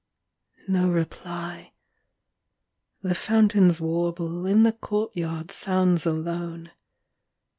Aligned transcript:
IX. 0.61 0.69
No 0.69 0.89
reply. 0.91 1.73
The 3.03 3.13
fountain's 3.13 3.79
warble 3.79 4.47
In 4.47 4.63
the 4.63 4.73
courtyard 4.73 5.51
sounds 5.51 6.07
alone. 6.07 6.71